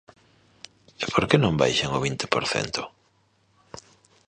[1.03, 2.81] ¿E por que non baixan o vinte por cento?